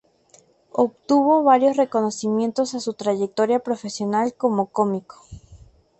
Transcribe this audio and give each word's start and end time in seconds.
Obtuvo 0.73 1.43
varios 1.43 1.77
reconocimientos 1.77 2.73
a 2.73 2.79
su 2.79 2.95
trayectoria 2.95 3.59
profesional 3.59 4.33
como 4.33 4.65
cómico. 4.65 5.21